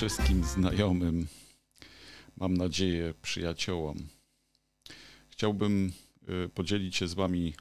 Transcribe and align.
wszystkim 0.00 0.44
znajomym, 0.44 1.26
mam 2.36 2.56
nadzieję 2.56 3.14
przyjaciołom. 3.22 3.96
Chciałbym 5.28 5.92
y, 6.44 6.48
podzielić 6.48 6.96
się 6.96 7.08
z 7.08 7.14
Wami 7.14 7.54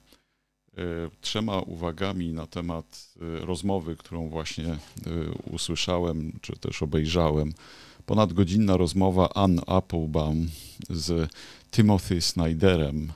y, 0.67 0.81
trzema 1.21 1.59
uwagami 1.59 2.33
na 2.33 2.47
temat 2.47 3.13
y, 3.41 3.45
rozmowy, 3.45 3.95
którą 3.95 4.29
właśnie 4.29 4.77
usłyszałem, 5.51 6.39
czy 6.41 6.53
też 6.53 6.83
obejrzałem. 6.83 7.53
Ponadgodzinna 8.05 8.77
rozmowa 8.77 9.29
Ann 9.33 9.59
Applebaum 9.67 10.49
z 10.89 11.31
Timothy 11.71 12.21
Snyderem, 12.21 13.11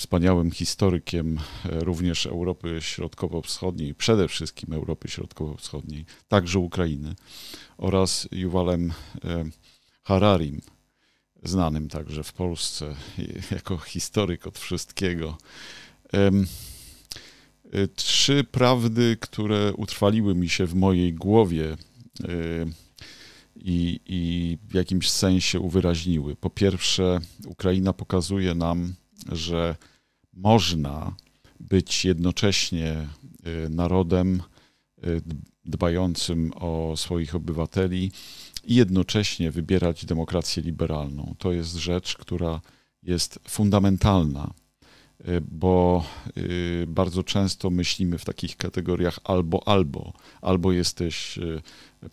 wspaniałym 0.00 0.50
historykiem 0.50 1.38
również 1.64 2.26
Europy 2.26 2.78
Środkowo-Wschodniej, 2.80 3.94
przede 3.94 4.28
wszystkim 4.28 4.72
Europy 4.72 5.08
Środkowo-Wschodniej, 5.08 6.04
także 6.28 6.58
Ukrainy, 6.58 7.14
oraz 7.78 8.28
Yuvalem 8.32 8.92
Hararim, 10.02 10.60
znanym 11.42 11.88
także 11.88 12.22
w 12.22 12.32
Polsce 12.32 12.94
jako 13.56 13.78
historyk 13.78 14.46
od 14.46 14.58
wszystkiego. 14.58 15.38
Trzy 17.94 18.44
prawdy, 18.44 19.16
które 19.20 19.72
utrwaliły 19.72 20.34
mi 20.34 20.48
się 20.48 20.66
w 20.66 20.74
mojej 20.74 21.14
głowie 21.14 21.76
i, 23.56 24.00
i 24.06 24.58
w 24.68 24.74
jakimś 24.74 25.10
sensie 25.10 25.60
uwyraźniły. 25.60 26.36
Po 26.36 26.50
pierwsze, 26.50 27.20
Ukraina 27.46 27.92
pokazuje 27.92 28.54
nam, 28.54 28.94
że 29.32 29.76
można 30.32 31.14
być 31.60 32.04
jednocześnie 32.04 33.08
narodem 33.70 34.42
dbającym 35.64 36.52
o 36.54 36.96
swoich 36.96 37.34
obywateli 37.34 38.12
i 38.64 38.74
jednocześnie 38.74 39.50
wybierać 39.50 40.04
demokrację 40.04 40.62
liberalną. 40.62 41.34
To 41.38 41.52
jest 41.52 41.74
rzecz, 41.74 42.16
która 42.16 42.60
jest 43.02 43.40
fundamentalna, 43.48 44.54
y, 45.28 45.40
bo 45.50 46.04
y, 46.36 46.84
bardzo 46.88 47.22
często 47.22 47.70
myślimy 47.70 48.18
w 48.18 48.24
takich 48.24 48.56
kategoriach 48.56 49.18
albo, 49.24 49.68
albo. 49.68 50.12
Albo 50.40 50.72
jesteś 50.72 51.38
y, 51.38 51.62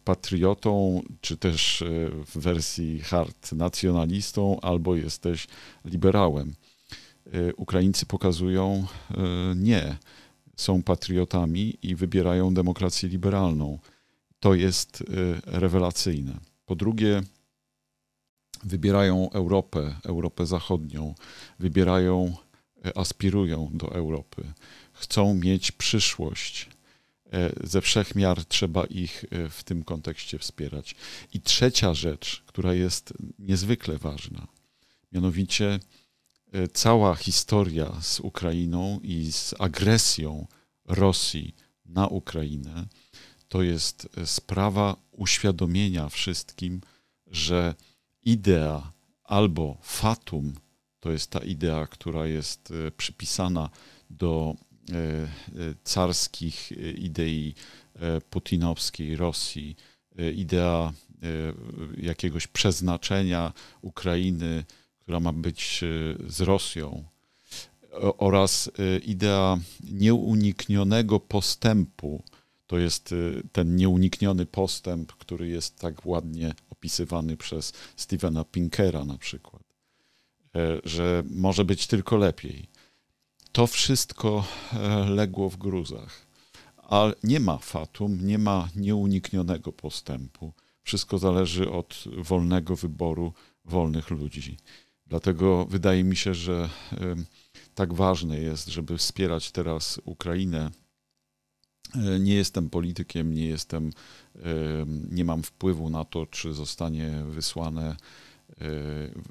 patriotą, 0.03 1.01
czy 1.21 1.37
też 1.37 1.83
w 2.25 2.37
wersji 2.37 2.99
hard 2.99 3.51
nacjonalistą, 3.51 4.59
albo 4.61 4.95
jesteś 4.95 5.47
liberałem. 5.85 6.53
Ukraińcy 7.57 8.05
pokazują 8.05 8.87
nie, 9.55 9.97
są 10.55 10.83
patriotami 10.83 11.77
i 11.81 11.95
wybierają 11.95 12.53
demokrację 12.53 13.09
liberalną 13.09 13.79
to 14.39 14.53
jest 14.53 15.01
y, 15.01 15.05
rewelacyjne. 15.45 16.39
Po 16.65 16.75
drugie, 16.75 17.23
wybierają 18.63 19.29
Europę, 19.31 19.95
Europę 20.03 20.45
Zachodnią, 20.45 21.15
wybierają, 21.59 22.35
y, 22.85 22.95
aspirują 22.95 23.69
do 23.73 23.95
Europy, 23.95 24.53
chcą 24.93 25.33
mieć 25.33 25.71
przyszłość. 25.71 26.69
Y, 27.63 27.67
ze 27.67 27.81
wszech 27.81 28.15
miar 28.15 28.45
trzeba 28.45 28.85
ich 28.85 29.25
w 29.49 29.63
tym 29.63 29.83
kontekście 29.83 30.39
wspierać. 30.39 30.95
I 31.33 31.41
trzecia 31.41 31.93
rzecz, 31.93 32.43
która 32.45 32.73
jest 32.73 33.13
niezwykle 33.39 33.97
ważna, 33.97 34.47
mianowicie 35.11 35.79
cała 36.73 37.15
historia 37.15 38.01
z 38.01 38.19
Ukrainą 38.19 38.99
i 39.03 39.31
z 39.31 39.55
agresją 39.59 40.47
Rosji 40.85 41.55
na 41.85 42.07
Ukrainę 42.07 42.87
to 43.47 43.61
jest 43.61 44.09
e, 44.17 44.25
sprawa 44.25 44.95
uświadomienia 45.11 46.09
wszystkim, 46.09 46.81
że 47.27 47.75
idea 48.23 48.91
albo 49.23 49.77
fatum 49.81 50.53
to 50.99 51.11
jest 51.11 51.31
ta 51.31 51.39
idea, 51.39 51.87
która 51.87 52.25
jest 52.25 52.71
e, 52.71 52.91
przypisana 52.91 53.69
do 54.09 54.55
carskich 55.83 56.71
idei 56.97 57.55
putinowskiej 58.29 59.15
Rosji, 59.15 59.75
idea 60.35 60.93
jakiegoś 61.97 62.47
przeznaczenia 62.47 63.53
Ukrainy, 63.81 64.65
która 65.07 65.19
ma 65.19 65.33
być 65.33 65.83
z 66.27 66.41
Rosją, 66.41 67.03
oraz 68.17 68.71
idea 69.05 69.57
nieuniknionego 69.83 71.19
postępu 71.19 72.23
to 72.67 72.77
jest 72.77 73.11
y, 73.11 73.43
ten 73.51 73.75
nieunikniony 73.75 74.45
postęp, 74.45 75.13
który 75.13 75.47
jest 75.47 75.79
tak 75.79 76.05
ładnie 76.05 76.53
opisywany 76.69 77.37
przez 77.37 77.73
Stevena 77.95 78.43
Pinkera 78.43 79.05
na 79.05 79.17
przykład, 79.17 79.63
e, 80.55 80.81
że 80.83 81.23
może 81.29 81.65
być 81.65 81.87
tylko 81.87 82.17
lepiej. 82.17 82.67
To 83.51 83.67
wszystko 83.67 84.45
e, 84.73 85.09
legło 85.09 85.49
w 85.49 85.57
gruzach, 85.57 86.27
ale 86.77 87.13
nie 87.23 87.39
ma 87.39 87.57
fatum, 87.57 88.27
nie 88.27 88.37
ma 88.37 88.69
nieuniknionego 88.75 89.71
postępu. 89.71 90.53
Wszystko 90.83 91.17
zależy 91.17 91.71
od 91.71 92.03
wolnego 92.17 92.75
wyboru 92.75 93.33
wolnych 93.65 94.09
ludzi. 94.09 94.57
Dlatego 95.09 95.65
wydaje 95.65 96.03
mi 96.03 96.15
się, 96.15 96.33
że 96.33 96.69
tak 97.75 97.93
ważne 97.93 98.39
jest, 98.39 98.67
żeby 98.67 98.97
wspierać 98.97 99.51
teraz 99.51 100.01
Ukrainę 100.05 100.71
E, 101.95 102.19
nie 102.19 102.33
jestem 102.33 102.69
politykiem, 102.69 103.33
nie 103.33 103.47
jestem, 103.47 103.91
e, 104.35 104.41
nie 105.09 105.25
mam 105.25 105.43
wpływu 105.43 105.89
na 105.89 106.05
to, 106.05 106.25
czy 106.25 106.53
zostanie 106.53 107.23
wysłane, 107.29 107.89
e, 107.89 108.65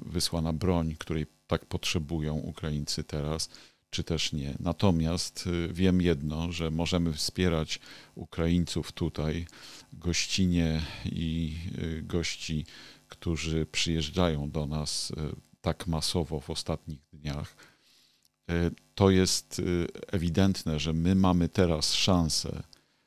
wysłana 0.05 0.53
broń, 0.53 0.95
której 0.99 1.25
tak 1.47 1.65
potrzebują 1.65 2.35
Ukraińcy 2.35 3.03
teraz, 3.03 3.49
czy 3.89 4.03
też 4.03 4.33
nie. 4.33 4.55
Natomiast 4.59 5.49
wiem 5.71 6.01
jedno, 6.01 6.51
że 6.51 6.71
możemy 6.71 7.13
wspierać 7.13 7.79
Ukraińców 8.15 8.91
tutaj, 8.91 9.47
gościnie 9.93 10.81
i 11.05 11.55
gości, 12.03 12.65
którzy 13.07 13.65
przyjeżdżają 13.65 14.51
do 14.51 14.65
nas 14.65 15.11
tak 15.67 15.87
masowo 15.87 16.39
w 16.39 16.49
ostatnich 16.49 16.99
dniach. 17.13 17.55
E, 18.49 18.71
to 18.95 19.09
jest 19.09 19.59
e, 19.59 19.63
ewidentne, 20.13 20.79
że 20.79 20.93
my 20.93 21.15
mamy 21.15 21.49
teraz 21.49 21.93
szansę, 21.93 22.63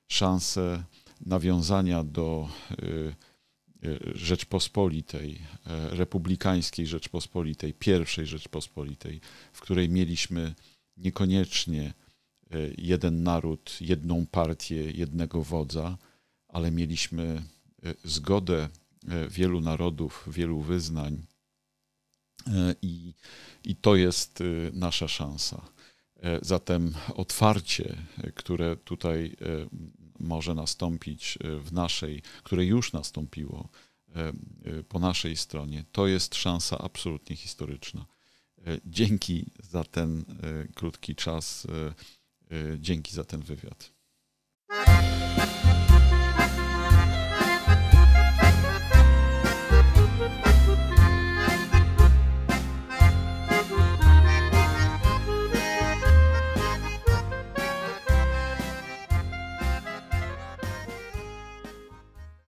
szansę 0.08 0.84
nawiązania 1.20 2.04
do 2.04 2.48
e, 2.70 3.30
Rzeczpospolitej, 4.14 5.38
republikańskiej 5.90 6.86
Rzeczpospolitej, 6.86 7.74
pierwszej 7.74 8.26
Rzeczpospolitej, 8.26 9.20
w 9.52 9.60
której 9.60 9.88
mieliśmy 9.88 10.54
niekoniecznie 10.96 11.94
jeden 12.78 13.22
naród, 13.22 13.76
jedną 13.80 14.26
partię, 14.26 14.90
jednego 14.90 15.42
wodza, 15.42 15.98
ale 16.48 16.70
mieliśmy 16.70 17.42
zgodę 18.04 18.68
wielu 19.30 19.60
narodów, 19.60 20.28
wielu 20.32 20.60
wyznań, 20.60 21.26
I, 22.82 23.14
I 23.64 23.76
to 23.76 23.96
jest 23.96 24.40
y, 24.40 24.70
nasza 24.74 25.08
szansa. 25.08 25.66
E, 26.22 26.38
zatem 26.42 26.94
otwarcie, 27.14 27.96
które 28.34 28.76
tutaj 28.76 29.36
e, 29.40 29.68
może 30.18 30.54
nastąpić 30.54 31.38
w 31.60 31.72
naszej, 31.72 32.22
które 32.42 32.64
już 32.64 32.92
nastąpiło 32.92 33.68
po 34.88 34.98
naszej 34.98 35.36
stronie, 35.36 35.84
to 35.92 36.06
jest 36.06 36.34
szansa 36.34 36.78
absolutnie 36.78 37.36
historyczna. 37.36 38.06
Dzięki 38.84 39.46
za 39.62 39.84
ten 39.84 40.24
krótki 40.74 41.14
czas, 41.14 41.66
dzięki 42.78 43.14
za 43.14 43.24
ten 43.24 43.40
wywiad. 43.40 43.92